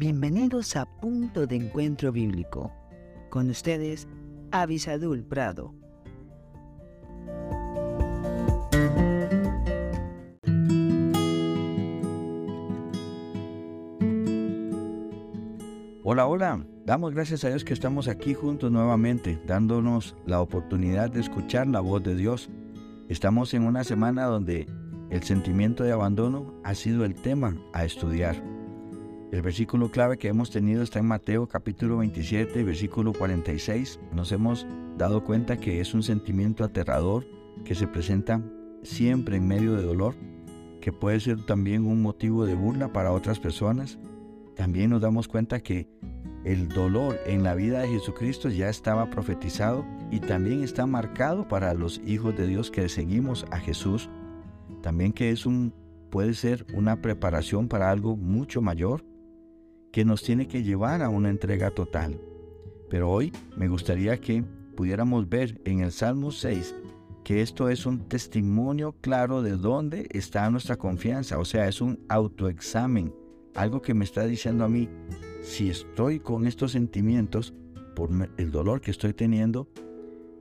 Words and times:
Bienvenidos 0.00 0.76
a 0.76 0.86
Punto 0.86 1.46
de 1.46 1.56
Encuentro 1.56 2.10
Bíblico. 2.10 2.72
Con 3.28 3.50
ustedes, 3.50 4.08
Avisadul 4.50 5.22
Prado. 5.22 5.74
Hola, 16.02 16.26
hola. 16.26 16.64
Damos 16.86 17.12
gracias 17.12 17.44
a 17.44 17.50
Dios 17.50 17.62
que 17.62 17.74
estamos 17.74 18.08
aquí 18.08 18.32
juntos 18.32 18.72
nuevamente, 18.72 19.38
dándonos 19.46 20.16
la 20.24 20.40
oportunidad 20.40 21.10
de 21.10 21.20
escuchar 21.20 21.66
la 21.66 21.80
voz 21.80 22.02
de 22.02 22.16
Dios. 22.16 22.48
Estamos 23.10 23.52
en 23.52 23.64
una 23.64 23.84
semana 23.84 24.24
donde 24.24 24.66
el 25.10 25.22
sentimiento 25.24 25.84
de 25.84 25.92
abandono 25.92 26.54
ha 26.64 26.74
sido 26.74 27.04
el 27.04 27.14
tema 27.16 27.54
a 27.74 27.84
estudiar. 27.84 28.59
El 29.32 29.42
versículo 29.42 29.92
clave 29.92 30.18
que 30.18 30.26
hemos 30.26 30.50
tenido 30.50 30.82
está 30.82 30.98
en 30.98 31.06
Mateo 31.06 31.46
capítulo 31.46 31.98
27, 31.98 32.64
versículo 32.64 33.12
46. 33.12 34.00
Nos 34.12 34.32
hemos 34.32 34.66
dado 34.98 35.22
cuenta 35.22 35.56
que 35.56 35.80
es 35.80 35.94
un 35.94 36.02
sentimiento 36.02 36.64
aterrador 36.64 37.24
que 37.64 37.76
se 37.76 37.86
presenta 37.86 38.42
siempre 38.82 39.36
en 39.36 39.46
medio 39.46 39.76
de 39.76 39.84
dolor, 39.84 40.16
que 40.80 40.90
puede 40.90 41.20
ser 41.20 41.46
también 41.46 41.86
un 41.86 42.02
motivo 42.02 42.44
de 42.44 42.56
burla 42.56 42.92
para 42.92 43.12
otras 43.12 43.38
personas. 43.38 44.00
También 44.56 44.90
nos 44.90 45.00
damos 45.00 45.28
cuenta 45.28 45.60
que 45.60 45.88
el 46.44 46.68
dolor 46.68 47.16
en 47.24 47.44
la 47.44 47.54
vida 47.54 47.82
de 47.82 47.88
Jesucristo 47.88 48.48
ya 48.48 48.68
estaba 48.68 49.10
profetizado 49.10 49.86
y 50.10 50.18
también 50.18 50.64
está 50.64 50.86
marcado 50.86 51.46
para 51.46 51.72
los 51.74 52.00
hijos 52.04 52.36
de 52.36 52.48
Dios 52.48 52.72
que 52.72 52.88
seguimos 52.88 53.46
a 53.52 53.60
Jesús. 53.60 54.10
También 54.82 55.12
que 55.12 55.30
es 55.30 55.46
un 55.46 55.72
puede 56.10 56.34
ser 56.34 56.66
una 56.74 57.00
preparación 57.00 57.68
para 57.68 57.92
algo 57.92 58.16
mucho 58.16 58.60
mayor 58.60 59.04
que 59.92 60.04
nos 60.04 60.22
tiene 60.22 60.48
que 60.48 60.62
llevar 60.62 61.02
a 61.02 61.08
una 61.08 61.30
entrega 61.30 61.70
total. 61.70 62.20
Pero 62.88 63.10
hoy 63.10 63.32
me 63.56 63.68
gustaría 63.68 64.20
que 64.20 64.44
pudiéramos 64.76 65.28
ver 65.28 65.60
en 65.64 65.80
el 65.80 65.92
Salmo 65.92 66.30
6 66.30 66.74
que 67.24 67.42
esto 67.42 67.68
es 67.68 67.86
un 67.86 68.08
testimonio 68.08 68.96
claro 69.00 69.42
de 69.42 69.52
dónde 69.52 70.08
está 70.10 70.48
nuestra 70.50 70.76
confianza, 70.76 71.38
o 71.38 71.44
sea, 71.44 71.68
es 71.68 71.80
un 71.80 72.00
autoexamen, 72.08 73.14
algo 73.54 73.82
que 73.82 73.94
me 73.94 74.04
está 74.04 74.24
diciendo 74.26 74.64
a 74.64 74.68
mí, 74.68 74.88
si 75.42 75.68
estoy 75.68 76.20
con 76.20 76.46
estos 76.46 76.72
sentimientos 76.72 77.54
por 77.94 78.10
el 78.36 78.50
dolor 78.50 78.80
que 78.80 78.90
estoy 78.90 79.12
teniendo, 79.12 79.68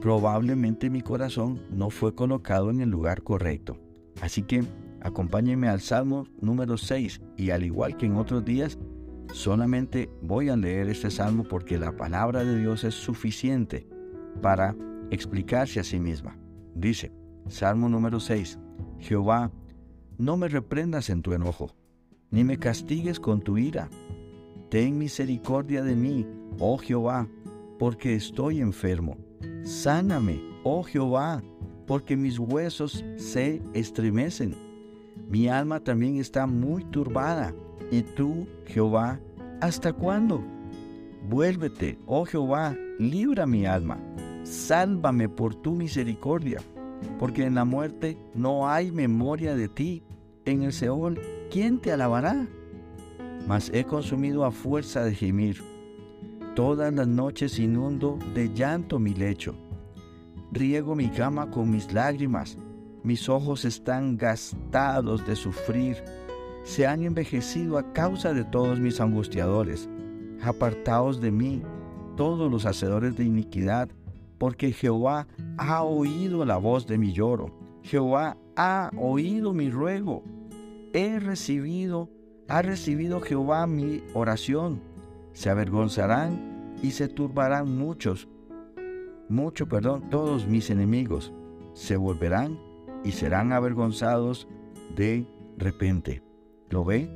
probablemente 0.00 0.90
mi 0.90 1.02
corazón 1.02 1.60
no 1.70 1.90
fue 1.90 2.14
colocado 2.14 2.70
en 2.70 2.80
el 2.80 2.88
lugar 2.88 3.22
correcto. 3.22 3.76
Así 4.20 4.42
que 4.42 4.64
acompáñenme 5.02 5.68
al 5.68 5.80
Salmo 5.80 6.26
número 6.40 6.78
6 6.78 7.20
y 7.36 7.50
al 7.50 7.64
igual 7.64 7.96
que 7.96 8.06
en 8.06 8.16
otros 8.16 8.44
días, 8.44 8.78
Solamente 9.32 10.10
voy 10.20 10.50
a 10.50 10.56
leer 10.56 10.90
este 10.90 11.10
salmo 11.10 11.44
porque 11.44 11.78
la 11.78 11.96
palabra 11.96 12.44
de 12.44 12.58
Dios 12.58 12.84
es 12.84 12.94
suficiente 12.94 13.88
para 14.42 14.76
explicarse 15.10 15.80
a 15.80 15.84
sí 15.84 15.98
misma. 15.98 16.36
Dice, 16.74 17.12
Salmo 17.48 17.88
número 17.88 18.20
6, 18.20 18.58
Jehová, 18.98 19.50
no 20.18 20.36
me 20.36 20.48
reprendas 20.48 21.08
en 21.08 21.22
tu 21.22 21.32
enojo, 21.32 21.74
ni 22.30 22.44
me 22.44 22.58
castigues 22.58 23.18
con 23.18 23.40
tu 23.40 23.56
ira. 23.56 23.88
Ten 24.68 24.98
misericordia 24.98 25.82
de 25.82 25.96
mí, 25.96 26.26
oh 26.58 26.76
Jehová, 26.76 27.26
porque 27.78 28.14
estoy 28.14 28.60
enfermo. 28.60 29.16
Sáname, 29.64 30.42
oh 30.62 30.82
Jehová, 30.82 31.42
porque 31.86 32.18
mis 32.18 32.38
huesos 32.38 33.02
se 33.16 33.62
estremecen. 33.72 34.54
Mi 35.28 35.48
alma 35.48 35.80
también 35.80 36.18
está 36.18 36.46
muy 36.46 36.84
turbada. 36.84 37.54
¿Y 37.92 38.02
tú, 38.02 38.48
Jehová, 38.64 39.20
hasta 39.60 39.92
cuándo? 39.92 40.42
Vuélvete, 41.28 41.98
oh 42.06 42.24
Jehová, 42.24 42.74
libra 42.98 43.46
mi 43.46 43.66
alma, 43.66 44.00
sálvame 44.44 45.28
por 45.28 45.54
tu 45.54 45.72
misericordia, 45.72 46.62
porque 47.18 47.44
en 47.44 47.54
la 47.54 47.66
muerte 47.66 48.16
no 48.34 48.66
hay 48.66 48.90
memoria 48.90 49.54
de 49.54 49.68
ti, 49.68 50.02
en 50.46 50.62
el 50.62 50.72
Seol, 50.72 51.20
¿quién 51.50 51.80
te 51.80 51.92
alabará? 51.92 52.48
Mas 53.46 53.70
he 53.74 53.84
consumido 53.84 54.46
a 54.46 54.52
fuerza 54.52 55.04
de 55.04 55.14
gemir, 55.14 55.62
todas 56.56 56.94
las 56.94 57.06
noches 57.06 57.58
inundo 57.58 58.18
de 58.34 58.54
llanto 58.54 58.98
mi 58.98 59.12
lecho, 59.12 59.54
riego 60.50 60.94
mi 60.94 61.10
cama 61.10 61.50
con 61.50 61.70
mis 61.70 61.92
lágrimas, 61.92 62.56
mis 63.02 63.28
ojos 63.28 63.66
están 63.66 64.16
gastados 64.16 65.26
de 65.26 65.36
sufrir, 65.36 66.02
se 66.64 66.86
han 66.86 67.02
envejecido 67.02 67.78
a 67.78 67.92
causa 67.92 68.32
de 68.32 68.44
todos 68.44 68.78
mis 68.78 69.00
angustiadores. 69.00 69.88
Apartaos 70.42 71.20
de 71.20 71.30
mí, 71.30 71.62
todos 72.16 72.50
los 72.50 72.66
hacedores 72.66 73.16
de 73.16 73.24
iniquidad, 73.24 73.88
porque 74.38 74.72
Jehová 74.72 75.26
ha 75.56 75.82
oído 75.82 76.44
la 76.44 76.56
voz 76.56 76.86
de 76.86 76.98
mi 76.98 77.12
lloro. 77.12 77.50
Jehová 77.82 78.36
ha 78.56 78.90
oído 78.96 79.52
mi 79.52 79.70
ruego. 79.70 80.22
He 80.92 81.18
recibido, 81.18 82.10
ha 82.48 82.62
recibido 82.62 83.20
Jehová 83.20 83.66
mi 83.66 84.02
oración. 84.14 84.80
Se 85.32 85.48
avergonzarán 85.48 86.76
y 86.82 86.90
se 86.90 87.08
turbarán 87.08 87.78
muchos, 87.78 88.28
mucho, 89.28 89.66
perdón, 89.66 90.10
todos 90.10 90.46
mis 90.46 90.70
enemigos. 90.70 91.32
Se 91.72 91.96
volverán 91.96 92.58
y 93.04 93.12
serán 93.12 93.52
avergonzados 93.52 94.46
de 94.94 95.26
repente. 95.56 96.22
¿Lo 96.72 96.86
ve? 96.86 97.06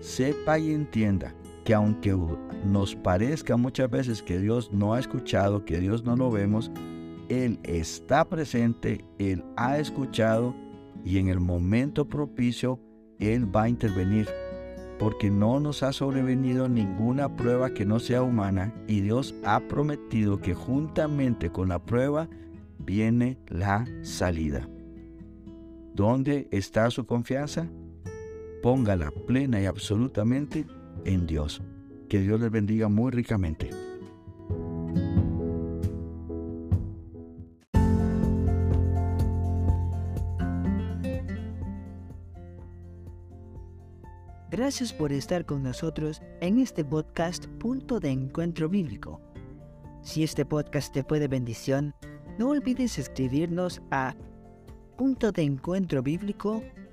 Sepa 0.00 0.58
y 0.58 0.72
entienda 0.72 1.32
que 1.64 1.72
aunque 1.72 2.18
nos 2.66 2.96
parezca 2.96 3.56
muchas 3.56 3.88
veces 3.88 4.24
que 4.24 4.40
Dios 4.40 4.72
no 4.72 4.92
ha 4.92 4.98
escuchado, 4.98 5.64
que 5.64 5.78
Dios 5.78 6.02
no 6.02 6.16
lo 6.16 6.32
vemos, 6.32 6.72
Él 7.28 7.60
está 7.62 8.28
presente, 8.28 9.04
Él 9.18 9.44
ha 9.56 9.78
escuchado 9.78 10.52
y 11.04 11.18
en 11.18 11.28
el 11.28 11.38
momento 11.38 12.08
propicio 12.08 12.80
Él 13.20 13.54
va 13.54 13.64
a 13.64 13.68
intervenir. 13.68 14.28
Porque 14.98 15.30
no 15.30 15.60
nos 15.60 15.84
ha 15.84 15.92
sobrevenido 15.92 16.68
ninguna 16.68 17.36
prueba 17.36 17.70
que 17.70 17.86
no 17.86 18.00
sea 18.00 18.22
humana 18.22 18.74
y 18.88 19.00
Dios 19.02 19.32
ha 19.44 19.60
prometido 19.60 20.40
que 20.40 20.54
juntamente 20.54 21.50
con 21.50 21.68
la 21.68 21.78
prueba 21.78 22.28
viene 22.80 23.38
la 23.46 23.84
salida. 24.02 24.68
¿Dónde 25.94 26.48
está 26.50 26.90
su 26.90 27.06
confianza? 27.06 27.68
Póngala 28.62 29.10
plena 29.10 29.60
y 29.60 29.66
absolutamente 29.66 30.66
en 31.04 31.26
Dios. 31.26 31.62
Que 32.08 32.20
Dios 32.20 32.40
les 32.40 32.50
bendiga 32.50 32.88
muy 32.88 33.10
ricamente. 33.10 33.70
Gracias 44.50 44.92
por 44.92 45.12
estar 45.12 45.44
con 45.44 45.62
nosotros 45.62 46.20
en 46.40 46.58
este 46.58 46.84
podcast 46.84 47.46
Punto 47.58 48.00
de 48.00 48.10
Encuentro 48.10 48.68
Bíblico. 48.68 49.20
Si 50.02 50.24
este 50.24 50.44
podcast 50.44 50.92
te 50.92 51.04
fue 51.04 51.20
de 51.20 51.28
bendición, 51.28 51.94
no 52.38 52.48
olvides 52.50 52.98
escribirnos 52.98 53.82
a 53.90 54.14
punto 54.96 55.32
de 55.32 55.42
encuentro 55.42 56.02
bíblico 56.02 56.62